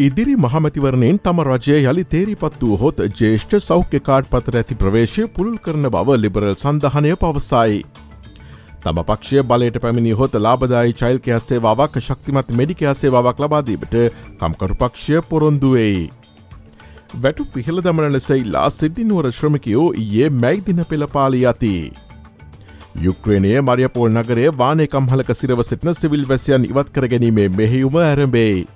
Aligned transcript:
ඉදිරි 0.00 0.34
මහමැතිවරණයෙන් 0.42 1.16
තම 1.24 1.40
රජය 1.46 1.74
යළි 1.80 2.02
තේරිපත් 2.12 2.54
වූ 2.60 2.76
හොත් 2.82 3.00
ජේෂ්ඨ 3.18 3.56
සෞඛ්‍ය 3.64 3.98
කාඩ් 4.06 4.28
පතර 4.30 4.56
ඇති 4.60 4.76
ප්‍රවේශය 4.82 5.24
පුළුල් 5.34 5.58
කරන 5.66 5.88
බව 5.94 6.16
ලිබරල් 6.20 6.54
සඳහනය 6.54 7.10
පවසයි. 7.22 7.82
තම 8.84 9.00
පක්ෂය 9.10 9.42
බලයට 9.50 9.76
පැමිණි 9.82 10.14
හොත 10.20 10.38
ලාබදායි 10.46 10.96
චෛල්කය 11.02 11.36
සේවාවක් 11.48 12.00
ශක්තිමත් 12.00 12.54
මෙඩිකයා 12.62 12.96
සේවාවක් 13.02 13.44
ලබාදීමට 13.44 13.98
කම්කරු 14.40 14.78
පක්ෂය 14.82 15.20
පොරොන්දුවෙයි. 15.28 16.08
වැටු 17.18 17.48
පිහළ 17.52 17.84
දමන 17.84 18.16
ලෙසයිල්ලා 18.16 18.66
සිද්ධිනුවර 18.78 19.32
ශ්‍රමිකයෝ 19.34 19.86
ඒ 20.00 20.34
මැයිදින 20.40 20.84
පෙළපාලි 20.90 21.46
අති. 21.46 21.76
යුක්්‍රේණය 23.04 23.56
මරියපෝල් 23.62 24.12
නගරේ 24.16 24.50
වානයකම්හලක 24.58 25.38
සිරව 25.38 25.66
සිටන 25.68 25.96
සිවිල් 26.02 26.28
වැසියන් 26.34 26.68
ඉවත් 26.72 26.94
කර 26.94 27.12
ගැනීමේ 27.14 27.50
මෙහෙයුම 27.60 28.04
ඇරඹෙයි. 28.08 28.68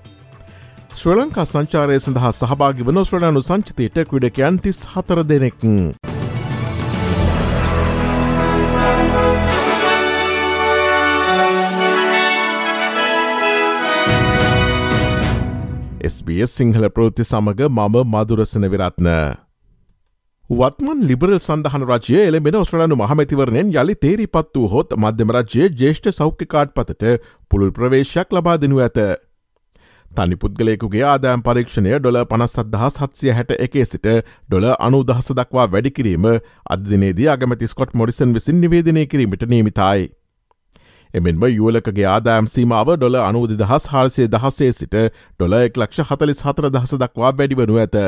ශ්‍ර 0.98 1.14
ලංකා 1.18 1.44
සංචාරය 1.44 1.94
සඳහා 2.02 2.28
සහභාගි 2.34 2.84
වන 2.88 2.98
ශ්‍රණනු 3.06 3.40
සංචිතයට 3.46 3.96
ක්‍රඩකයන් 4.10 4.58
තිස් 4.66 4.82
හතර 4.90 5.22
දෙනෙක්. 5.30 5.56
SBS 16.10 16.54
සිංහල 16.60 16.86
ප්‍රෘති 16.90 17.26
සමඟ 17.26 17.64
මම 17.70 17.98
මදුරසන 18.12 18.70
විරත්න. 18.76 19.10
වත්මන් 20.50 21.04
ලිබරල් 21.10 21.38
සඳහන 21.40 21.90
රජය 21.90 22.18
එළමෙන 22.22 22.62
ඔස්ට්‍රලනු 22.62 23.02
මහමැතිවරණයෙන් 23.02 23.74
යළි 23.74 24.00
තේරි 24.06 24.26
පත් 24.28 24.56
වූ 24.56 24.72
හොත් 24.72 24.98
මධ්‍යම 25.02 25.36
රජයේ 25.36 25.70
ජේෂ්ඨ 25.82 26.10
සෞඛ්‍යකාඩ් 26.16 26.74
පතට 26.78 27.14
පුළුල් 27.50 27.72
ප්‍රවේශයක් 27.78 28.36
ලබා 28.36 28.58
දෙනු 28.62 28.84
ඇත. 28.86 29.23
තනි 30.16 30.36
පුද්ගලයකුගේ 30.36 31.04
ආදායම් 31.10 31.44
පරීක්ෂණය 31.46 31.94
ඩොල 31.96 32.18
පනස් 32.30 32.58
අදහස් 32.62 32.98
හත්සිය 33.02 33.32
හැට 33.38 33.54
එකේ 33.58 33.86
සිට 33.86 34.08
ඩොල 34.08 34.66
අනු 34.78 35.00
දහස 35.04 35.32
දක්වා 35.38 35.66
වැඩිකිරීම 35.72 36.28
අධදිනේදී 36.70 37.30
අගමැති 37.34 37.70
ස්කොට් 37.72 37.94
මොරිසන් 37.94 38.36
විසින් 38.36 38.60
නිවේදනය 38.60 39.06
කිරීමට 39.06 39.48
නීමිතයි. 39.54 40.10
එමෙන්ම 41.14 41.48
යුවලකගේ 41.48 42.06
ආදායම් 42.10 42.50
සීමාව 42.52 42.92
ඩොල 42.94 43.18
අනුවදි 43.22 43.58
දහස් 43.58 43.90
හාරසය 43.90 44.28
දහසේ 44.28 44.70
සිට 44.74 44.94
ඩොල 45.00 45.58
එක් 45.60 45.76
ලක්ෂ 45.76 46.08
හතලිස් 46.10 46.46
හතර 46.46 46.70
දහස 46.70 46.94
දක්වා 47.02 47.34
වැඩිවනු 47.40 47.78
ඇත. 47.78 47.98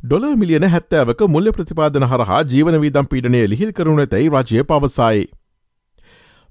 ඩොල 0.00 0.24
මිලියන 0.36 0.66
හැත්තෑවක 0.70 1.28
මුල්ල 1.28 1.52
ප්‍රතිපාදන 1.52 2.10
හරහා 2.10 2.42
ජීවන 2.52 2.80
වීදම් 2.82 3.08
පීඩනය 3.10 3.46
ලිහිල් 3.50 3.72
කරුණ 3.72 4.04
ඇතැයි 4.04 4.34
රජය 4.34 4.64
පවසයි. 4.64 5.22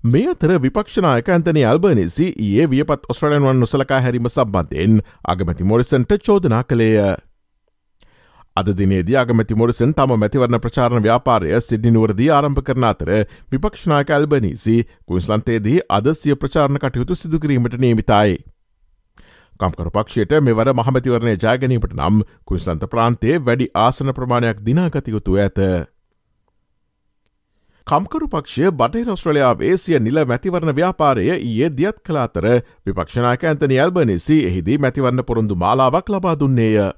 මේ 0.03 0.27
අතර 0.27 0.51
විපක්ෂනායක 0.59 1.27
ඇතනි 1.29 1.63
අල්බනිසි 1.63 2.27
ඒ 2.37 2.63
වියපත් 2.67 3.03
ඔස්ට්‍රලයන්වන් 3.09 3.59
නොසලකා 3.59 3.99
හැරීම 4.01 4.29
සම්බන්ධයෙන් 4.29 4.95
අගමැති 5.25 5.63
මොරිසන්ට 5.63 6.15
චෝදනා 6.19 6.63
කළේය. 6.63 7.17
අද 8.55 8.71
දිනේදී 8.79 9.15
අගමැති 9.15 9.55
මොරිසන් 9.55 9.93
තම 9.93 10.15
මැතිවරණ 10.15 10.59
ප්‍රචාරණ 10.59 11.05
ව්‍යාපාරය 11.05 11.53
සිද්ධිනුවරදී 11.59 12.31
ආරම්භ 12.31 12.63
කරන 12.63 12.83
අතර 12.83 13.13
විපක්ෂනායක 13.51 14.09
ඇල්බනීසි 14.11 14.79
කුයිස්ලන්තේදී 15.05 15.77
අදසිය 15.91 16.35
ප්‍රචාරණ 16.37 16.79
කටයුතු 16.79 17.15
සිදුකිරීමට 17.15 17.77
නේමිතයි. 17.77 18.35
කම්කර 19.59 19.89
පක්ෂයට 19.91 20.37
මෙවර 20.41 20.73
මහමතිවරණය 20.73 21.37
ජයගැනීමට 21.37 21.93
නම් 21.93 22.21
කුයිස්ලන්ත 22.45 22.89
ප්‍රාන්තේ 22.89 23.39
වැඩි 23.41 23.73
ආසන 23.77 24.13
ප්‍රමාණයක් 24.13 24.65
දිනාගතයුතු 24.65 25.37
ඇත. 25.37 25.59
කම්කරු 27.87 28.27
පක්ෂය 28.27 28.71
බටහි 28.71 29.03
රස්ට්‍රලයා 29.03 29.53
වේසිය 29.55 29.99
නිල 29.99 30.19
මැතිවරණ 30.25 30.75
ව්‍යාපාරය 30.75 31.23
ඊයේ 31.29 31.69
දියත් 31.71 32.01
කලාතර 32.01 32.45
විපක්ෂනායක 32.85 33.43
ඇතනි 33.43 33.79
ඇල්බනිසි 33.79 34.37
එහිදී 34.45 34.77
මැතිවරණ 34.77 35.23
පොරුන්දු 35.23 35.57
මාලාවක් 35.57 36.09
ලබා 36.09 36.35
දුන්නේය. 36.35 36.91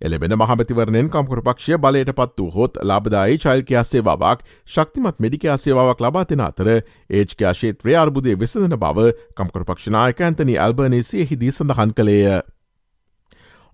එලබෙන 0.00 0.36
මහමතිවරණයෙන් 0.36 1.08
කම්කරු 1.08 1.42
පක්ෂය 1.42 1.78
බලයට 1.78 2.12
පත් 2.12 2.38
වූ 2.38 2.50
හොත් 2.50 2.78
ලාබදායි 2.82 3.38
චල්කයා 3.38 3.84
සේවාවක් 3.84 4.40
ශක්තිමත් 4.68 5.18
මෙඩිකයා 5.18 5.56
සේවාවක් 5.58 6.00
ලබා 6.00 6.24
තින 6.24 6.42
අතර 6.42 6.68
ඒජ්කයා 6.70 7.54
ශේත්‍රය 7.54 7.96
අර්බුදය 7.96 8.34
විසඳන 8.36 8.76
බව 8.78 9.12
කම්කරු 9.34 9.64
පක්ෂනායක 9.64 10.20
ඇතනි 10.22 10.58
ඇල්බනිසි 10.58 11.22
එහිදී 11.22 11.52
සඳහන් 11.52 11.94
කළේය. 11.94 12.42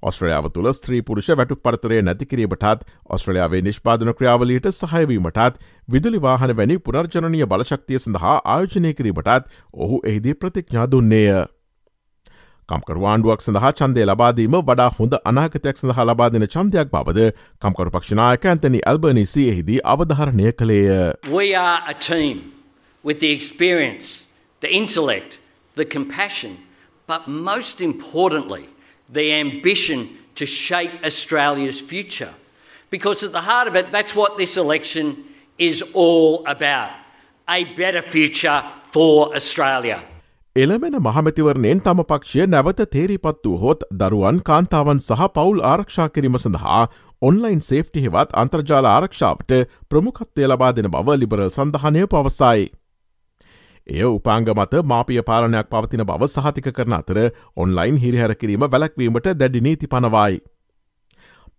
ඔස්ට්‍රලියාව 0.03 0.49
තුළ 0.55 0.71
ස්ත්‍රී 0.73 1.03
පුරුෂ 1.03 1.29
වැටු 1.33 1.57
පරතරය 1.59 2.01
නැතිකිරීමටත් 2.03 2.87
ඔස්ට්‍රලියාවේ 3.17 3.63
නිෂ්පාදන 3.63 4.15
ක්‍රියාවලීට 4.15 4.71
සහයවීමටත් 4.71 5.61
විදුලිවාහන 5.89 6.57
වැනි 6.57 6.79
පුනර්ජනනය 6.79 7.45
බලශක්තිය 7.47 7.99
සඳහා 7.99 8.41
ආයෝජනය 8.47 8.95
කිරීමටත් 8.95 9.55
ඔහු 9.75 10.01
එහිදී 10.05 10.35
ප්‍රතිඥා 10.35 10.91
දුන්නේය. 10.91 11.47
කම්කරවාණ්ඩුවක් 12.69 13.43
සඳහා 13.43 13.73
චන්දය 13.73 14.07
ලබාදීම 14.07 14.57
වඩා 14.63 14.89
හොඳ 14.99 15.19
අනාගතයක් 15.25 15.83
සඳහා 15.83 16.05
ලබාදින 16.05 16.47
චන්දයක් 16.47 16.95
බවද 16.95 17.29
කම්කරු 17.63 17.91
පක්ෂනායක 17.95 18.47
ඇතනි 18.47 18.81
ඇල්බනිසි 18.87 19.49
එහිදී 19.53 19.81
අවධාරණය 19.95 20.53
කළේය. 20.53 21.13
We 21.33 21.55
are 21.57 21.81
a 21.89 21.95
team 22.11 22.37
with 23.05 23.21
the 23.21 23.31
experience, 23.33 24.27
the 24.63 24.71
intellect, 24.81 25.39
the 25.77 25.87
compassion, 25.97 26.59
but 27.09 27.27
most 27.27 27.81
importantly, 27.81 28.65
the 29.11 29.33
ambition 29.35 30.09
to 30.35 30.47
shape 30.47 30.93
Australia's 31.05 31.81
future. 31.83 32.35
Because 32.91 33.23
at 33.23 33.33
the 33.33 33.41
heart 33.41 33.69
of 33.69 33.77
it, 33.77 33.91
that's 33.93 34.15
what 34.15 34.37
this 34.37 34.57
election 34.57 35.25
is 35.59 35.83
all 35.95 36.45
about 36.47 36.91
a 37.49 37.65
better 37.77 38.03
future 38.05 38.61
for 38.85 39.35
Australia. 39.35 39.99
එළමෙන 40.57 40.95
මහමැතිවරණයෙන් 41.03 41.81
තම 41.81 42.01
පක්ෂය 42.11 42.47
නැවත 42.47 42.81
තේරිපත් 42.95 43.45
වූ 43.47 43.59
හොත් 43.65 43.85
දරුවන් 44.01 44.39
කාන්තාවන් 44.49 45.01
සහ 45.01 45.29
පවුල් 45.37 45.61
ආරක්ෂා 45.73 46.09
කිරීම 46.09 46.39
සඳහා 46.39 46.81
ඔන්ලයින් 47.23 47.61
සේෆ්ටි 47.61 48.05
හෙවත් 48.05 48.35
අන්තර්ජාල 48.43 48.87
ආරක්ෂාවට 48.87 49.53
ප්‍රමුඛත්වය 49.91 50.49
ලබා 50.51 50.73
දෙන 50.77 50.91
බව 50.95 51.17
ලිබරල් 51.23 51.51
සඳහනය 51.51 52.03
පවසයි. 52.07 52.65
එය 53.89 54.05
උපාංග 54.05 54.49
මත 54.51 54.85
මාපිය 54.85 55.23
පාලනයක් 55.23 55.69
පවතින 55.69 56.05
බව 56.05 56.29
සහතික 56.29 56.69
කරන 56.73 56.95
අතර 56.95 57.19
ඔන්ලයින් 57.57 57.97
හිරිහැර 57.99 58.35
කිරීම 58.37 58.65
වැලක්වීමට 58.67 59.29
දැඩි 59.35 59.61
නීති 59.63 59.89
පනවයි. 59.89 60.41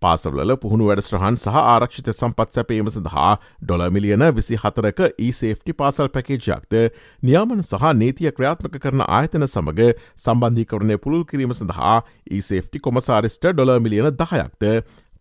පාසවල 0.01 0.53
පුහුණු 0.57 0.85
වැඩස්ට්‍රහන් 0.89 1.38
සහ 1.38 1.57
ආරක්ෂිත 1.63 2.12
සම්පත් 2.12 2.56
සැපීම 2.56 2.89
සඳහා 2.89 3.31
ඩොල 3.62 3.84
මිලියන 3.89 4.23
විසි 4.35 4.59
හතරක 4.62 5.01
ඊසේෆ්ටි 5.19 5.75
පාසල් 5.75 6.12
පැකේජයක්ද 6.13 6.78
නියාමන 7.23 7.63
සහ 7.63 7.91
නීතිය 7.95 8.31
ක්‍රියාත්මක 8.31 8.79
කරන 8.79 9.03
ආයතන 9.07 9.47
සමඟ 9.47 9.84
සම්බන්ධීකරණය 10.18 11.00
පුළුල් 11.00 11.25
කිරීම 11.25 11.56
සඳහා 11.56 11.97
ඊසේෆ්ටි 12.31 12.81
කොමසාරිස්ට 12.81 13.50
ඩොල 13.50 13.75
මිලියන 13.79 14.12
දහයක්ද 14.16 14.69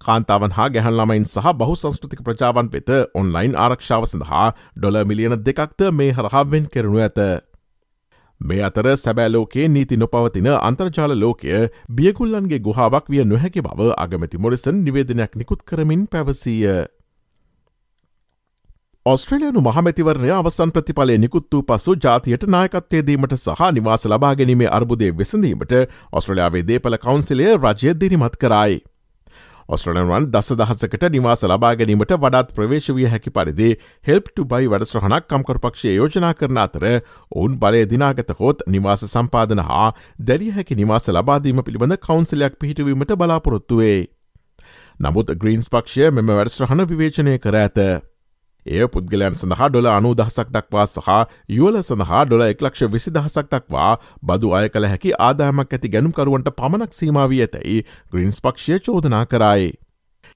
කාන්තාවන් 0.01 0.53
හා 0.53 0.69
ගැහන් 0.71 0.95
ළමයින් 0.95 1.27
සහ 1.27 1.53
බහු 1.55 1.77
සංස්කෘතික 1.77 2.23
ප්‍රජාවන් 2.23 2.71
වෙත 2.73 2.91
ඔන්ලයින් 3.15 3.55
ආරක්ෂාව 3.59 4.07
සඳහා 4.07 4.47
ඩොල 4.77 4.99
මිලියන 5.05 5.37
දෙකක්ද 5.43 5.87
මේ 5.93 6.11
හරහාවෙන් 6.13 6.67
කෙරනු 6.69 7.01
ඇත. 7.01 7.19
මේ 8.41 8.61
අතර 8.63 8.91
සැබෑලෝකේ 8.97 9.65
නීති 9.69 9.97
නොපවතින 9.97 10.47
අන්තර්ජාල 10.51 11.15
ලෝකය 11.21 11.65
බියගුල්ලන්ගේ 11.93 12.61
ගුහාාවක් 12.61 13.11
විය 13.11 13.25
නොහැකි 13.25 13.62
බව 13.62 13.89
අගමැති 13.97 14.39
මොරිසන් 14.39 14.79
නිවේදනයක් 14.85 15.35
නිකුත් 15.37 15.65
කරමින් 15.65 16.05
පැවසීය. 16.06 16.77
ස්ට්‍රලයනු 19.06 19.61
මහමැතිවරණය 19.61 20.31
අවසන් 20.33 20.71
ප්‍රතිඵලය 20.71 21.17
නිකුත් 21.19 21.47
වූ 21.53 21.62
පසු 21.62 21.97
ජාතියට 21.97 22.47
නායකත්තේදීමට 22.47 23.35
සහ 23.37 23.73
නිවාස 23.73 24.06
ලබාගැනීමේ 24.06 24.71
අර්බුදය 24.71 25.11
විසඳීමට 25.12 25.75
ඔස්ට්‍රලයාාවේ 26.12 26.65
දේපල 26.71 26.99
කවන්සිලය 26.99 27.51
රජය 27.56 27.94
දිරිමත් 28.01 28.37
කරයි. 28.37 28.79
ඔස්ට්‍රලන්වන් 29.69 30.26
දස 30.32 30.55
දහසකට 30.56 31.03
නිවාස 31.12 31.43
ලබා 31.44 31.70
ගැනීමට 31.76 32.12
වඩාත් 32.17 32.53
ප්‍රවේශ 32.56 32.87
විය 32.97 33.09
හැකි 33.12 33.32
පරිදි 33.32 33.67
හෙල්ප්ට 34.09 34.41
බයි 34.53 34.70
වැඩස්්‍රහනක් 34.73 35.26
කම්කරපක්ෂය 35.29 35.91
යෝජනා 35.91 36.31
කරන 36.35 36.61
අතර 36.62 36.87
ඔවුන් 36.88 37.59
බලය 37.61 37.82
දිනාගත 37.91 38.32
හොත් 38.38 38.65
නිවාස 38.67 39.05
සම්පාදන 39.06 39.61
හා 39.69 39.88
දැරිය 40.23 40.55
හැකි 40.56 40.79
නිවාස 40.81 41.11
ලබාදීම 41.11 41.61
පිළිබඳ 41.62 41.99
කවන්සිලයක් 41.99 42.56
පිහිටවීමට 42.59 43.12
බලාපොරොත්තුවේ. 43.15 43.99
නමුත් 45.00 45.35
ග්‍රීන්ස් 45.37 45.69
පක්ෂය 45.69 46.09
මෙම 46.12 46.32
වැඩස්්‍රහන 46.32 46.87
විවේචනය 46.87 47.37
කර 47.38 47.59
ඇත. 47.59 47.79
එය 48.69 48.87
පුද්ගලයන් 48.94 49.38
සඳහා 49.41 49.69
ඩොල 49.73 49.91
අනු 49.94 50.15
දහසක් 50.20 50.55
දක්වා 50.55 50.87
සහ 50.87 51.11
යුවල 51.56 51.81
සඳහා 51.82 52.23
ඩොල 52.29 52.47
එක්ලක්ෂ 52.47 52.87
විසි 52.94 53.11
දහසක් 53.11 53.50
දක්වා 53.50 53.91
බදු 54.23 54.55
අය 54.55 54.69
කළ 54.69 54.88
හැකි 54.93 55.12
ආදායමක් 55.19 55.75
ඇති 55.75 55.93
ගැනුම්කරුවන්ට 55.97 56.55
පමණක් 56.61 56.97
සීමාවී 57.00 57.43
ඇතැයි 57.44 57.85
ග්‍රීන්ස් 58.12 58.41
පක්ෂය 58.41 58.81
චෝදනා 58.81 59.26
කරයි. 59.26 59.69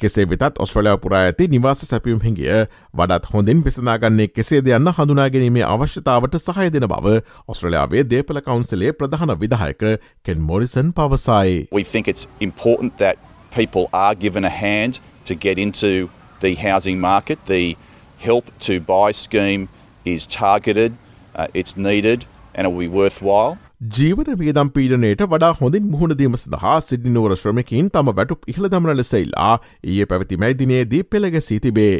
කෙසේ 0.01 0.27
වෙතත් 0.31 0.59
ඔස්ට්‍රලයා 0.59 0.97
පුරා 0.99 1.21
ඇති 1.25 1.47
නිවාස 1.49 1.83
සැපියුම් 1.89 2.21
හිගිය 2.25 2.55
වඩත් 2.99 3.29
හොඳින් 3.35 3.61
විසනාගන්නේ 3.67 4.29
කෙසේ 4.37 4.61
දෙයන්න 4.69 4.91
හඳුනාගැනීමේ 4.97 5.67
අවශ්‍යතාවට 5.67 6.39
සහය 6.47 6.67
දෙන 6.77 6.87
බව 6.93 7.13
ඔස්ට්‍රලයාාවේ 7.55 8.03
දේපල 8.13 8.41
කවන්සලේ 8.49 8.93
ප්‍රධාන 9.03 9.35
විදායක 9.43 9.85
කෙන් 10.25 10.43
මොරිසන් 10.49 10.91
පවසයි. 10.99 11.61
We 11.79 11.85
think 11.93 12.11
it's 12.15 12.27
important 12.49 12.99
that 13.05 13.17
people 13.59 13.87
are 13.93 14.15
given 14.25 14.45
a 14.45 14.55
hand 14.59 15.01
to 15.31 15.39
get 15.47 15.63
into 15.67 15.93
the 16.41 16.55
housing 16.67 17.01
market. 17.01 17.39
The 17.47 17.77
help 18.23 18.47
to 18.61 18.79
buy 18.83 19.11
scheme 19.17 19.67
is 20.07 20.27
targeted, 20.29 20.93
uh, 21.35 21.49
it's 21.55 21.77
needed, 21.79 22.27
and 22.55 22.67
it 22.67 22.71
will 22.71 22.85
be 22.87 22.93
worthwhile. 23.01 23.53
ජීවන 23.91 24.29
වියදම් 24.39 24.69
පීඩනයට 24.71 25.23
වඩා 25.27 25.53
හොඳින් 25.61 25.91
මුහුණදීම 25.93 26.35
සඳහා 26.37 26.79
සිද්ධිනුවර 26.81 27.37
ශ්‍රමකින් 27.37 27.91
තම 27.91 28.11
වැටුප් 28.13 28.49
ඉහළදමන 28.49 28.97
ලෙසයිල්ලා 28.97 29.55
ඒ 29.93 30.07
පැවති 30.07 30.41
මැදිනයේදී 30.45 31.03
පෙළගැසී 31.13 31.61
තිබේ. 31.61 31.97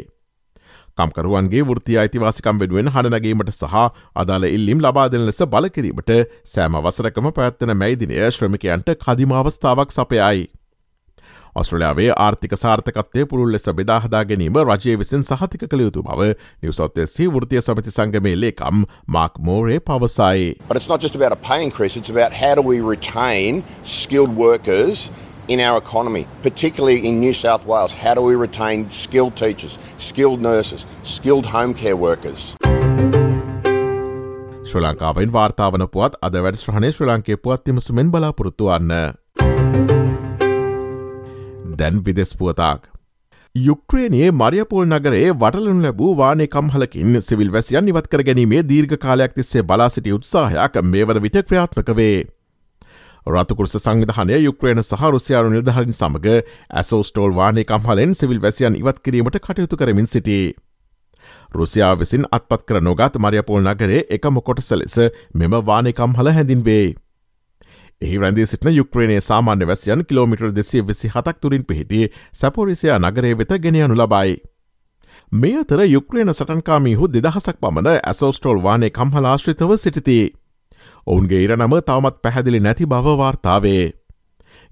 කම්කරුවන්ගේ 0.97 1.63
වෘතිය 1.65 1.99
අයිතිවාසිකම් 1.99 2.63
වෙනුවෙන් 2.63 2.91
හඬනගීමට 2.95 3.53
සහ 3.53 3.77
අදාළ 4.15 4.47
ඉල්ලිම් 4.49 4.83
ලබාදන 4.85 5.25
ලෙස 5.29 5.41
බලකිරීමට 5.53 6.11
සෑම 6.47 6.79
වසරකම 6.79 7.31
පැත්තන 7.39 7.73
මැයිදිනය 7.81 8.19
ශ්‍රමිකයන්ට 8.29 8.93
කදිමාවස්ථාවක් 9.05 9.95
සපයයි. 9.97 10.43
ඔස්ට්‍රලයාාවේ 11.55 12.13
ආර්ථික 12.17 12.53
සාර්ථකත්තය 12.57 13.25
පුළුල් 13.31 13.51
ලෙස 13.53 13.69
බෙදාහදා 13.79 14.23
ගැනීම 14.29 14.55
රජය 14.69 14.95
විසින් 14.99 15.23
සහතික 15.23 15.65
කළ 15.65 15.83
යුතු 15.85 16.03
බව 16.03 16.29
නිවසොත්තෙසි 16.61 17.27
වෘතිය 17.35 17.61
සමති 17.61 17.91
සංගමේ 17.91 18.33
ලේකම් 18.43 18.85
මාක් 19.07 19.37
මෝරේ 19.39 19.77
පවසයි. 19.79 20.55
But 20.67 20.77
it's 20.77 20.89
not 20.93 21.05
just 21.05 21.15
about 21.15 21.31
a 21.31 21.41
pay 21.49 21.59
increase, 21.67 21.99
it's 21.99 22.09
about 22.09 22.33
how 22.33 22.55
do 22.55 22.65
we 22.71 22.81
retain 22.95 23.63
skilled 23.83 24.35
workers 24.37 25.11
in 25.47 25.59
our 25.59 25.77
economy, 25.77 26.25
particularly 26.41 26.99
in 27.07 27.19
New 27.19 27.33
South 27.35 27.65
Wales. 27.65 27.93
How 27.93 28.13
do 28.15 28.21
we 28.21 28.35
retain 28.35 28.89
skilled 28.91 29.35
teachers, 29.35 29.77
skilled 29.97 30.41
nurses, 30.41 30.85
skilled 31.03 31.45
home 31.45 31.73
care 31.75 31.97
workers? 31.97 32.41
Sri 34.65 34.81
ලංකාවෙන් 34.81 35.33
වාර්තාාවන 35.33 35.83
පුවත් 35.95 36.15
අද 36.27 36.35
වැඩ 36.45 36.57
ශ්‍රහණය 36.59 36.89
ශ්‍ර 36.91 37.09
ලංකේ 37.09 37.35
පුවත් 37.37 37.69
තිමසුමෙන් 37.69 38.09
බලාපොරොත්තුවන්න. 38.11 39.22
දැන් 41.79 42.03
විදෙස් 42.05 42.35
පුවතාක්. 42.37 42.93
යුක්්‍රේනයේ 43.55 44.29
මරියපෝල් 44.33 44.85
නගරේ 44.87 45.25
වටලනු 45.33 45.81
ලැබූ 45.81 46.11
වානේ 46.17 46.47
කම්හලකින් 46.47 47.19
civil 47.21 47.51
වැසියන් 47.51 47.89
ඉවත් 47.91 48.07
කර 48.07 48.23
ගැනීමේ 48.27 48.61
දීර්ඝ 48.69 48.95
කාලයක් 49.03 49.35
තිස්සේ 49.35 49.63
බලා 49.63 49.89
සිටි 49.89 50.15
උත්සාහයක් 50.15 50.79
මේ 50.83 51.03
වන 51.07 51.21
විට 51.21 51.37
ක්‍රියාත්මක 51.49 51.91
වේ. 51.99 52.17
රතුකුරස 53.27 53.77
සංවිධානය 53.77 54.39
යුක්්‍රේන 54.39 54.83
සහ 54.83 55.03
රුසියාරු 55.15 55.53
නිර්ධහරින් 55.53 55.93
සමඟ 55.93 56.41
ඇසෝස්ටෝල් 56.71 57.35
වානේ 57.35 57.63
කම්හලෙන් 57.65 58.15
සිවිල් 58.15 58.41
වැසියන් 58.41 58.75
ඉවත් 58.75 58.99
කිරීමට 59.05 59.39
කටයුතු 59.39 59.77
කරමින් 59.77 60.07
සිටි. 60.07 60.39
රුසියා 61.53 61.93
විසින් 61.99 62.25
අත්පත් 62.31 62.65
කර 62.67 62.81
නොගත් 62.81 63.21
මරියපෝල් 63.23 63.63
නගරේ 63.63 64.03
එකම 64.09 64.41
කොටස 64.41 64.71
ලෙස 64.73 64.97
මෙම 65.33 65.53
වානකම්හල 65.69 66.33
හැඳින්වේ. 66.37 66.95
එහි 68.03 68.17
රැඳී 68.17 68.45
සිටින 68.45 68.75
යුක්්‍රේණය 68.75 69.19
සාමාන්‍ය 69.21 69.67
වැසියන් 69.67 70.05
කිලෝමිටර් 70.05 70.51
දෙසිය 70.51 70.83
විසි 70.83 71.07
හතක් 71.09 71.37
තුරින් 71.41 71.65
පිහිටි 71.65 72.09
සැපොරිසියා 72.33 72.99
නගරේ 73.01 73.37
වෙත 73.37 73.53
ගෙනයනු 73.59 73.95
ලබයි. 73.95 74.35
මේ 75.31 75.55
අතර 75.57 75.81
යුක්්‍රේණ 75.87 76.33
සටන්කාමීහු 76.33 77.11
දෙදහසක් 77.13 77.57
පමණ 77.61 77.89
ඇසෝස්ටෝල් 78.03 78.63
වානේ 78.63 78.91
කම්හලාශ්‍රිතව 78.91 79.71
සිටිති. 79.77 80.19
ඔවුන්ගේ 81.07 81.43
ඉරනම 81.45 81.75
තවමත් 81.81 82.21
පැහැදිලි 82.21 82.59
නැති 82.59 82.85
බවවාර්තාවේ. 82.87 83.85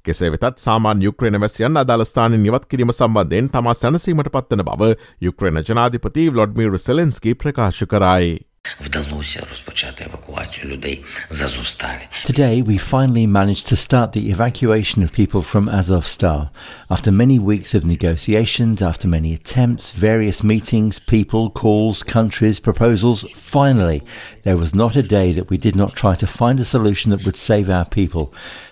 කෙසේ 0.06 0.32
වෙතත් 0.32 0.58
සාමාන් 0.58 1.02
යුක්්‍රේණ 1.02 1.42
වැසියන් 1.42 1.78
අදාලස්ථාන 1.78 2.38
නිවත් 2.44 2.66
කිරීම 2.66 2.92
සම්බන්ධයෙන් 2.92 3.50
තමා 3.50 3.74
සැනසීමට 3.76 4.30
පත්වන 4.30 4.64
බව 4.66 4.94
යුක්්‍රේණ 5.22 5.64
ජනාධිපති 5.64 6.30
වලොඩ්මීර් 6.30 6.80
සෙලෙන්ස්කි 6.80 7.36
ප්‍රකාශ 7.36 7.84
කරයි. 7.86 8.32
Вдалося 8.81 9.47
розпочати 9.51 10.05
евакуацію 10.05 10.73
людей 10.73 11.05
з 11.31 11.43
Азовсталі. 11.43 12.01
Today, 12.31 12.65
we 12.65 12.91
finally 12.93 13.27
managed 13.29 13.73
to 13.73 13.77
start 13.77 14.09
the 14.17 14.37
evacuation 14.37 14.99
of 15.05 15.19
people 15.21 15.43
from 15.53 15.71
Azovstal. 15.81 16.49
After 16.95 17.11
many 17.13 17.39
weeks 17.39 17.71
of 17.75 17.85
negotiations, 17.97 18.77
after 18.91 19.07
many 19.17 19.31
attempts, 19.39 19.85
various 20.09 20.39
meetings, 20.53 20.95
people, 21.15 21.45
calls, 21.63 21.97
countries, 22.17 22.59
proposals, 22.69 23.19
finally, 23.55 24.01
there 24.45 24.61
was 24.63 24.73
not 24.83 24.93
a 24.97 25.09
day 25.19 25.29
that 25.37 25.51
we 25.51 25.59
did 25.67 25.77
not 25.83 26.01
try 26.03 26.15
to 26.23 26.35
find 26.41 26.57
a 26.61 26.73
solution 26.77 27.09
that 27.11 27.25
would 27.25 27.41
save 27.51 27.69
our 27.79 27.89
people. 27.99 28.25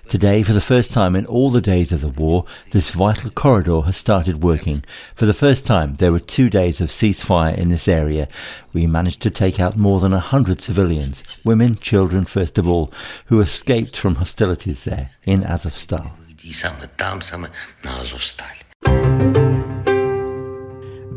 Today, 0.09 0.41
for 0.41 0.53
the 0.53 0.59
first 0.59 0.91
time 0.91 1.15
in 1.15 1.27
all 1.27 1.51
the 1.51 1.61
days 1.61 1.91
of 1.91 2.01
the 2.01 2.07
war, 2.07 2.43
this 2.71 2.89
vital 2.89 3.29
corridor 3.29 3.81
has 3.81 3.95
started 3.95 4.41
working. 4.41 4.83
For 5.13 5.27
the 5.27 5.35
first 5.35 5.67
time, 5.67 5.97
there 5.97 6.11
were 6.11 6.19
two 6.19 6.49
days 6.49 6.81
of 6.81 6.89
ceasefire 6.89 7.55
in 7.55 7.69
this 7.69 7.87
area. 7.87 8.27
We 8.73 8.87
managed 8.87 9.21
to 9.21 9.29
take 9.29 9.59
out 9.59 9.77
more 9.77 9.99
than 9.99 10.11
a 10.11 10.19
hundred 10.19 10.61
civilians, 10.61 11.23
women, 11.45 11.77
children 11.77 12.25
first 12.25 12.57
of 12.57 12.67
all, 12.67 12.91
who 13.25 13.39
escaped 13.39 13.95
from 13.95 14.15
hostilities 14.15 14.83
there 14.83 15.11
in 15.25 15.43
Azovstal. 15.43 16.09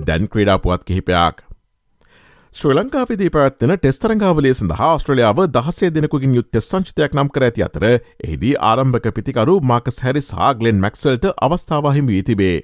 Then 0.05 0.29
create 0.29 0.49
Puat 0.49 0.85
Kihipiak. 0.85 1.39
Sri 2.55 2.75
ලංකාවිදී 2.77 3.31
පැත්වන 3.35 3.71
ටෙස්තරංගාවලේ 3.75 4.51
සඳහා 4.53 4.89
ස්ට්‍රලියාව 4.97 5.39
දහසේ 5.53 5.89
දෙනකුගින් 5.91 6.33
යුත්ත 6.37 6.57
සංචිතයක් 6.59 7.15
නම් 7.17 7.29
කර 7.29 7.45
ඇති 7.47 7.63
අතර 7.67 7.85
එහිදී 7.87 8.51
ආරම්භක 8.63 9.07
පිතිකරු 9.11 9.55
markers 9.63 10.03
Harris 10.05 10.27
හාගලෙන් 10.33 10.83
මැක්සල්ට 10.83 11.25
අවස්ථාවහිම 11.41 12.11
වී 12.11 12.19
තිබේ. 12.23 12.59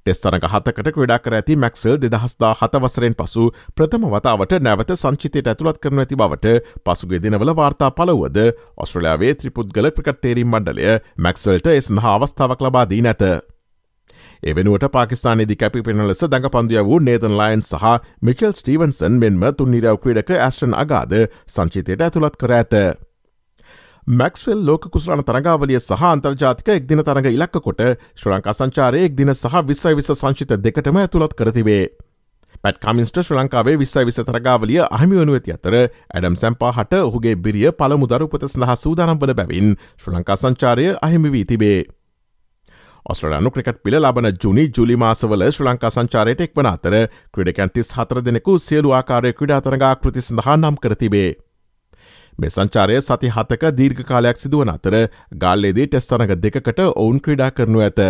ටෙස්තරක 0.00 0.46
හතකට 0.46 0.90
ක්‍රඩා 0.96 1.18
කර 1.20 1.36
ඇති 1.38 1.56
මැක්සල් 1.56 1.94
දෙදහස්දා 1.96 2.50
හතවසරෙන් 2.56 3.14
පසු 3.14 3.44
ප්‍රථම 3.72 4.08
වතාවට 4.08 4.56
නැවත 4.60 4.90
සංචිතයට 4.96 5.52
ඇතුළත් 5.52 5.78
කරන 5.78 6.02
ඇති 6.04 6.18
බවට 6.18 6.56
පසුගේ 6.84 7.20
දිනවල 7.20 7.54
වාර්තා 7.56 7.92
පලවුවද 7.92 8.40
ඔස්ට්‍රලයාාවේ 8.78 9.30
ත්‍රිපුද්ගල 9.36 9.90
ක්‍රිකට් 9.92 10.20
තේරීම් 10.22 10.50
මණ්ඩලය 10.50 10.98
මැක්සල්ට 11.20 11.70
එ 11.72 11.78
සඳහා 11.80 12.16
අවස්ථාවක් 12.16 12.66
ලබාදී 12.66 13.00
නැත. 13.02 13.24
එවෙනුවට 14.42 14.88
පාකිස්ානයේදි 14.90 15.56
කැපි 15.56 15.82
පෙන 15.82 16.06
ලෙස 16.06 16.22
දඟ 16.24 16.50
පන්දිය 16.50 16.82
වූ 16.84 17.00
නේතන් 17.00 17.36
ලයින් 17.36 17.62
සහ 17.62 17.84
මිචල් 18.22 18.54
ස්ටීවන්සන් 18.54 19.18
මෙන්ම 19.18 19.44
තුන්නිරව් 19.58 20.00
ක්‍රඩක 20.02 20.30
ඇස්ටන් 20.38 20.74
අගාද 20.76 21.14
සංචිතයට 21.46 22.02
ඇතුළත් 22.02 22.36
කර 22.36 22.52
ඇත. 22.52 22.74
මැක්ස්වල් 24.06 24.60
ලෝක 24.64 24.88
කුසලන 24.90 25.22
තරගාවලිය 25.22 25.78
සහ 25.78 26.04
අන්තර්ජාතික 26.04 26.68
එක් 26.68 26.86
දින 26.88 27.02
තරඟ 27.02 27.28
ඉලක්ක 27.28 27.60
කොට 27.60 27.82
ශ්‍ර 28.16 28.30
ලංකා 28.32 28.54
සංචාරය 28.54 29.02
එක් 29.04 29.16
දින 29.16 29.34
සහ 29.34 29.58
විස්සයි 29.68 29.96
විස 29.98 30.12
සංචිත 30.14 30.54
දෙකටම 30.58 30.96
ඇතුළත් 30.96 31.34
කරතිවේ. 31.34 31.88
පැත් 32.62 32.78
කමින්ස්ට 32.80 33.20
ශ්‍ර 33.20 33.36
ලංකාවේ 33.36 33.76
විස්සයි 33.78 34.06
විස 34.08 34.18
තරගාවලිය 34.22 34.80
අහමිවනු 34.88 35.36
ඇති 35.36 35.52
අතර 35.52 35.76
ඇඩම් 35.76 36.40
සැම්පා 36.40 36.72
හට 36.72 37.02
ඔහුගේ 37.02 37.36
බිරිය 37.36 37.70
පළමු 37.72 38.08
දරුපත 38.08 38.48
සඳහා 38.48 38.76
සූදානම් 38.76 39.20
වන 39.20 39.36
බැවින් 39.36 39.76
ශ්‍ර 40.00 40.16
ලංකා 40.16 40.36
සංචාරය 40.36 40.88
අහිමි 41.02 41.34
වී 41.34 41.44
තිබේ. 41.44 41.97
ඔස්ට්‍රලයානු 43.08 43.50
ක්‍රිකට් 43.52 43.78
පිළ 43.84 43.96
ලබන 43.98 44.26
ජුනි 44.44 44.64
ජුලි 44.76 44.96
මාසවල 45.02 45.44
ශ්‍ර 45.46 45.66
ලංකා 45.66 45.90
සංචාරයට 45.94 46.42
එක්වන 46.46 46.66
අතර 46.70 46.96
ක්‍රඩකැන්තිස් 47.34 47.92
හතර 47.96 48.18
දෙනෙකු 48.26 48.56
සියලු 48.60 48.92
ආකාරය 48.96 49.30
ක්‍රඩාතරගා 49.38 49.92
කෘති 50.02 50.24
සඳහා 50.26 50.56
නම් 50.56 50.76
කරතිබේ. 50.82 51.30
මේ 52.38 52.50
සංචාරය 52.50 52.98
සති 53.02 53.30
හතක 53.36 53.70
දීර්ඝ 53.78 54.02
කාලයක් 54.10 54.42
සිදුවන 54.42 54.72
අතර 54.74 54.96
ගල්ලේදී 55.44 55.86
ටෙස්තරඟ 55.86 56.34
දෙකට 56.42 56.82
ඔවුන් 56.86 57.22
ක්‍රඩා 57.24 57.48
කරනු 57.52 57.80
ඇත. 57.80 58.02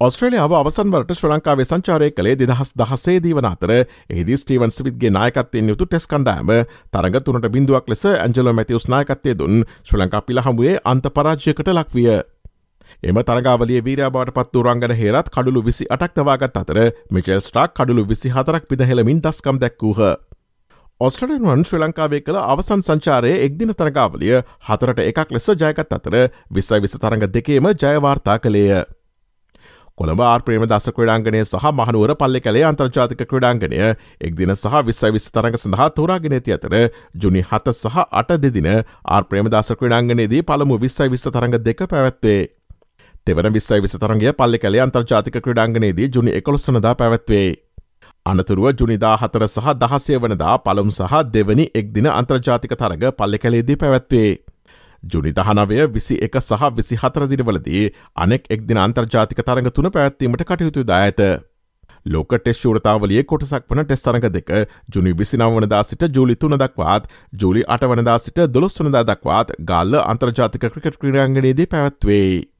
ඔස්ට්‍රලියාව 0.00 0.56
අවසන්වලට 0.58 1.14
ශ්‍ර 1.14 1.30
ලංකාවේ 1.30 1.68
සංචාරය 1.70 2.10
කළේ 2.10 2.34
දෙදහස් 2.38 2.74
දහසේ 2.78 3.18
වන 3.28 3.50
අතර 3.52 3.76
එහිදි 3.76 4.42
ස්ටීවන් 4.42 4.74
සිවිත්ගේ 4.76 5.14
නායකත්තයෙන් 5.16 5.72
යුතු 5.72 5.86
ටෙස් 5.86 6.10
කණ්ඩෑම 6.10 6.52
තරග 6.92 7.22
තුනට 7.22 7.48
බිඳුවක් 7.54 7.86
ලෙස 7.88 8.04
ඇන්ජලෝ 8.10 8.58
මැතිවස් 8.58 8.90
නායකත්තේ 8.90 9.38
දුන් 9.38 9.64
ශ්‍ර 9.86 10.02
ලංකා 10.02 10.26
පිළ 10.26 10.42
හමුවේ 10.42 10.78
අන්ත 10.84 11.12
පරාජ්‍යකට 11.14 11.76
ලක්විය. 11.78 12.22
එම 13.02 13.18
තරගාවලිය 13.20 13.80
වීරයාබාට 13.82 14.30
පත් 14.34 14.58
වරංගන 14.58 14.92
හේරත් 14.94 15.30
කඩුළු 15.30 15.62
විසි 15.68 15.86
අටක් 15.90 16.12
දවාගත් 16.18 16.58
අතර 16.60 16.78
මිචෙල් 17.10 17.40
ස්ටාක් 17.42 17.74
කඩුළු 17.74 18.04
විසි 18.06 18.30
හතරක් 18.30 18.68
පිදහෙලමින් 18.70 19.18
දස්කම් 19.20 19.58
දැක්වූහ. 19.58 20.14
ඔස්ට්‍රලන්වන් 21.00 21.66
ශ්‍ර 21.66 21.82
ලංකාවේ 21.82 22.22
කළ 22.22 22.38
අවසන් 22.38 22.86
සංචාරය 22.86 23.34
එක්දින 23.46 23.74
තරගාවලිය 23.74 24.38
හතරට 24.68 25.02
එකක් 25.02 25.34
ලෙස 25.34 25.50
ජයකත් 25.54 25.96
අතර 25.98 26.18
විස්සයි 26.50 26.82
විස 26.84 26.94
තරඟ 26.96 27.26
දෙකේම 27.36 27.66
ජයවාර්තා 27.74 28.38
කළේය. 28.38 28.84
කොළඹ 29.98 30.22
ආර්ප්‍රේම 30.24 30.68
දස 30.68 30.88
ක්‍රඩාංගනය 30.94 31.42
සහ 31.42 31.66
මහනුවර 31.74 32.14
පල්ලෙ 32.14 32.40
කළේ 32.40 32.64
අන්තර්ජාතික 32.70 33.26
ක්‍රඩාංගනය 33.26 33.82
එක්දින 34.20 34.54
සහ 34.54 34.78
විස්සයි 34.86 35.12
විස් 35.12 35.30
තරඟ 35.34 35.58
සඳහා 35.58 35.90
තෝරාගෙන 35.98 36.38
ඇති 36.38 36.54
අතර 36.54 36.78
ජුනි 37.18 37.42
හත 37.50 37.74
සහ 37.74 38.00
අට 38.22 38.34
දෙදින 38.46 38.72
ආර්ප්‍රේම 38.72 39.50
දස 39.50 39.74
ක්‍රඩාංගනයේදී 39.80 40.48
පළමු 40.48 40.80
විස්සයි 40.80 41.10
විස්ස 41.10 41.28
තරඟ 41.28 41.58
දෙක 41.60 41.88
පැවැත්වේ. 41.90 42.42
තෙවන 43.26 43.52
විස්සයි 43.54 43.82
විස 43.82 43.94
තරගේ 43.96 44.32
පල්ලි 44.38 44.58
කළේ 44.58 44.82
අන්තර්ජාතික 44.84 45.36
ක්‍රඩාංගනයේදී 45.44 46.08
ජුනි 46.14 46.32
එකොළොස්සනදා 46.38 46.94
පැවැත්වේ. 46.94 47.44
අනතුරුව 48.26 48.66
ජුනිදා 48.80 49.12
හතර 49.16 49.44
සහ 49.46 49.68
දහසය 49.76 50.18
වනදා 50.24 50.54
පළම් 50.64 50.90
සහ 50.90 51.14
දෙවනි 51.34 51.68
එක් 51.74 51.92
දින 51.92 52.08
අන්තර්ජාතික 52.12 52.74
තරග 52.76 53.12
පල්ලි 53.20 53.42
කළේදී 53.44 53.76
පැවැත්වේ. 53.76 54.30
ජුනි 55.02 55.32
දහනවය 55.32 55.80
විසි 55.94 56.18
එක 56.26 56.40
සහ 56.40 56.68
විසි 56.76 57.00
හතරදිරවලදී 57.02 57.86
අනෙක් 58.16 58.50
එක් 58.50 58.66
දින 58.66 58.78
අන්තර්ජාතික 58.78 59.42
තරඟ 59.42 59.72
තුන 59.72 59.90
පැත්වීමට 59.90 60.44
කටයුතු 60.44 60.84
දාඇත. 60.84 61.22
ලෝක 62.06 62.34
ටෙස් 62.36 62.58
ෂූරතාවලිය 62.58 63.22
කොටසක් 63.24 63.66
වන 63.70 63.84
ටෙස් 63.84 64.02
තරඟ 64.02 64.30
දෙක 64.36 64.50
ජුනි 64.94 65.12
විසිනවනදා 65.14 65.82
සිට 65.84 66.06
ජූලි 66.16 66.36
තුන 66.36 66.58
දක්වාත් 66.58 67.10
ජූලි 67.34 67.62
අටවනදා 67.68 68.18
සිට 68.18 68.46
දොළොස් 68.54 68.80
වනදා 68.80 69.04
දක්වාත් 69.04 69.54
ගල්ල 69.68 70.00
අන්තර්ජාතික 70.02 70.66
ක්‍රිකට් 70.66 70.98
ක්‍රීඩාංගනයේදී 70.98 71.66
පැවැත්වේ. 71.66 72.51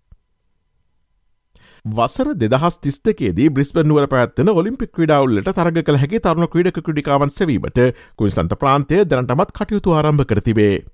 වසර 1.84 2.28
දෙදහස් 2.34 2.76
තිස්තකේදී 2.78 3.50
බ්‍රිස්බනුවර 3.50 4.04
පැත්තන 4.06 4.50
ඔලිම්පික් 4.50 4.92
ක්‍රඩාවල්ලට 4.92 5.48
තරග 5.50 5.82
කළ 5.82 5.98
හැකි 5.98 6.20
තරුණ 6.20 6.46
ක්‍රඩක 6.46 6.78
ක්‍රඩිකාවන් 6.80 7.30
සැවීමට 7.30 7.80
කුයිසන්ත 8.16 8.54
ප්‍රාන්තය 8.56 9.02
දැනටමත් 9.04 9.50
කටයුතු 9.52 9.90
ආරම්භ 9.92 10.24
කරතිබේ. 10.24 10.84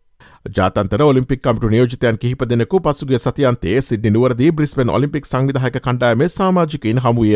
ජාතන්තර 0.51 1.05
ඔලිම්පික් 1.05 1.43
කමට 1.43 1.71
නියෝජතයන් 1.71 2.19
කිහිප 2.19 2.49
දෙනෙකු 2.49 2.81
පසුගේ 2.81 3.21
සතියන්තේ 3.21 3.79
සිද්ධි 3.83 4.11
නුවරදී 4.11 4.53
බ්‍රිස්බන් 4.53 4.89
ඔලිම්පික් 4.91 5.27
සංවිධහක 5.27 5.77
කණ්ඩායම 5.79 6.29
සාමාජිකයින් 6.31 7.01
හමුය. 7.01 7.35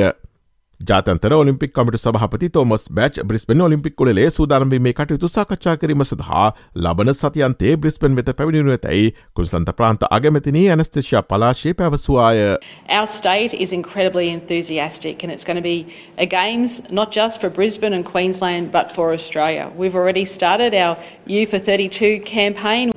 ජාතන්තර 0.88 1.34
ඔලිම්පික් 1.34 1.72
කමිට 1.72 1.98
සභහපති 1.98 2.48
තෝමස් 2.48 2.84
බැච් 2.90 3.20
බ්‍රිස්පෙන් 3.24 3.60
ඔලිම්පික් 3.60 3.96
කොලේ 3.96 4.26
සූදානම්වීමේ 4.30 4.92
කටයුතු 4.92 5.28
සාකච්ඡා 5.28 5.76
කිරීම 5.76 6.04
සඳහා 6.04 6.46
ලබන 6.76 7.12
සතියන්තේ 7.14 7.76
බ්‍රිස්පෙන් 7.76 8.16
වෙත 8.16 8.30
පැවිණිනු 8.38 8.74
ඇතැයි 8.76 9.14
කුල්සන්ත 9.34 9.72
ප්‍රාන්ත 9.76 10.06
අගමැතිනී 10.10 10.64
ඇනස්තේශයා 10.70 11.22
පලාශය 11.22 11.74
පැවසවාය. 11.74 12.42
Our 12.88 13.06
state 13.08 13.54
is 13.56 13.72
incredibly 13.72 14.26
enthusiastic 14.30 15.22
and 15.24 15.32
it's 15.32 15.44
going 15.44 15.60
to 15.62 15.68
be 15.68 15.78
a 16.18 16.26
games 16.26 16.80
not 16.90 17.14
just 17.20 17.40
for 17.40 17.50
Brisbane 17.50 17.96
and 17.98 18.04
Queensland 18.12 18.72
but 18.72 18.92
for 18.96 19.12
Australia. 19.12 19.70
We've 19.76 19.96
already 19.96 20.26
started 20.38 20.74
our 20.74 20.96
U 21.26 21.46
for 21.46 21.58
32 21.58 22.20
campaign. 22.36 22.92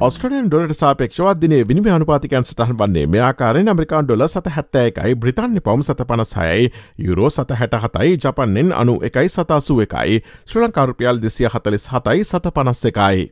Australian 0.00 0.46
ඩොලට 0.48 0.72
සාපේක්ෂවත් 0.76 1.40
දිනේ 1.40 1.64
විනිමය 1.68 1.90
අනුපාතිකයන් 1.92 2.46
සටහන් 2.48 2.78
වන්නේ 2.80 3.02
මෙයාකාරෙන් 3.14 3.66
American 3.68 4.06
ඩොල 4.06 4.24
සත 4.26 4.52
හැත්තෑකයි 4.54 5.16
බ්‍රතාන්‍ය 5.24 5.60
පවම් 5.66 5.82
සත 5.84 6.06
පනසයයි 6.08 6.70
euro 7.06 7.28
සත 7.30 7.58
හැට 7.62 7.76
හතයි 7.82 8.14
ජපන්නෙන් 8.16 8.72
අනු 8.74 8.94
එකයි 9.08 9.28
සතාසුව 9.28 9.82
එකයි 9.84 10.22
ශ්‍රලංකාරුපියල් 10.46 11.20
දෙසිය 11.20 11.50
හතලිස් 11.52 11.84
හතයි 11.92 12.24
සත 12.24 12.54
පනස්ස 12.54 12.88
එකයි. 12.92 13.28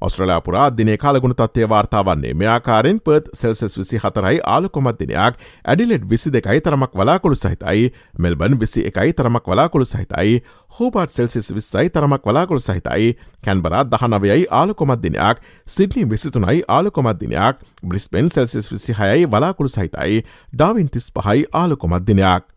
ඔස්ට්‍රලයාපුරා 0.00 0.70
දිනේ 0.76 0.96
කාලගුණ 0.96 1.34
තත්වය 1.34 1.68
වාර්තාවන්නේ 1.68 2.34
මෙයාකාරෙන් 2.34 3.00
පර්ත් 3.00 3.28
සෙල්සෙස් 3.34 3.78
විසි 3.78 3.98
හතරයි 3.98 4.40
ආලකොමත් 4.44 4.98
දිනයක්. 4.98 5.34
ඇඩිලෙඩ් 5.64 6.08
විසි 6.10 6.32
දෙකයි 6.32 6.60
තරමක් 6.60 6.94
වලාකොළු 6.94 7.36
සහිතයි. 7.36 7.92
මෙල්බන් 8.18 8.58
විසි 8.60 8.86
එකයි 8.86 9.12
තරමක් 9.12 9.46
වලාකොළු 9.46 9.84
සහිතයි. 9.84 10.40
හෝබාට් 10.78 11.10
සෙල්සිස් 11.10 11.54
විස්සයි 11.54 11.90
තරමක් 11.90 12.24
වලාකොළු 12.24 12.60
සහිතයි. 12.60 13.16
කැන්බරා 13.44 13.84
දහනවයයි 13.84 14.46
ආලකොමත් 14.50 15.02
දිනයක්. 15.02 15.38
සිඩ්නි 15.66 16.08
විසිතුනයි 16.10 16.62
ආලකොමත් 16.68 17.20
දිනයක්. 17.20 17.62
බ්‍රිස්පෙන් 17.82 18.30
සෙල්සිස් 18.30 18.72
විසි 18.72 18.94
හයයි 18.94 19.26
වලාකුළු 19.26 19.68
සහිතයි. 19.70 20.24
ඩාවින් 20.52 20.88
තිස් 20.88 21.12
පහයි 21.12 21.46
ආලකොමත් 21.52 22.06
දිනයක්. 22.06 22.54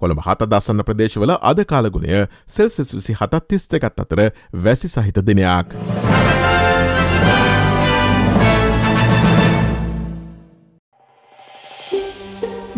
කොළඹ 0.00 0.20
හත 0.20 0.48
දසන්න 0.52 0.84
ප්‍රදේශවල 0.84 1.36
අද 1.40 1.64
කාලගුණය 1.64 2.26
සෙල්සිස් 2.46 2.94
විසි 2.94 3.16
හතත් 3.16 3.44
තිස් 3.48 3.68
දෙකත් 3.68 4.04
අතර 4.04 4.26
වැසි 4.66 4.88
සහිත 4.88 5.24
දිනයක්. 5.24 6.35